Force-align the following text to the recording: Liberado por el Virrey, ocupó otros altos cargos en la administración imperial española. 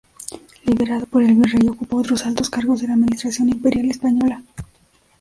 Liberado 0.65 1.05
por 1.05 1.21
el 1.21 1.35
Virrey, 1.35 1.67
ocupó 1.67 1.97
otros 1.97 2.25
altos 2.25 2.49
cargos 2.49 2.81
en 2.81 2.87
la 2.87 2.93
administración 2.95 3.49
imperial 3.49 3.85
española. 3.91 4.41